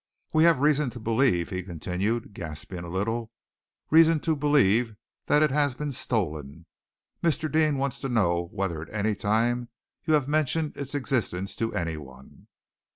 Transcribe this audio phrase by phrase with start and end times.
[0.33, 3.29] "We have reason to believe," he continued, gasping a little,
[3.91, 4.95] "reason to believe
[5.27, 6.65] that it has been stolen.
[7.21, 7.51] Mr.
[7.51, 9.69] Deane wants to know whether at any time
[10.05, 12.47] you have mentioned its existence to anyone."